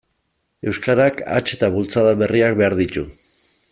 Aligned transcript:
Euskarak 0.71 1.21
hats 1.35 1.45
eta 1.59 1.71
bultzada 1.77 2.17
berriak 2.25 2.61
behar 2.63 2.81
ditu. 2.85 3.09